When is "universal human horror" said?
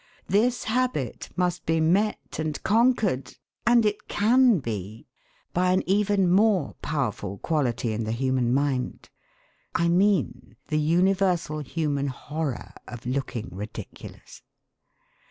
10.79-12.73